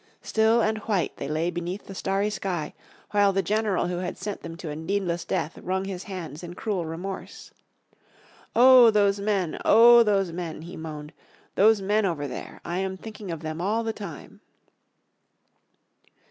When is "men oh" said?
9.19-10.01